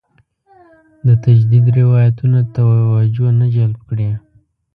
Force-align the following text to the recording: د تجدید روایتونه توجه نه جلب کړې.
د 1.07 1.09
تجدید 1.23 1.65
روایتونه 1.79 2.39
توجه 2.55 3.27
نه 3.39 3.47
جلب 3.55 3.79
کړې. 3.89 4.09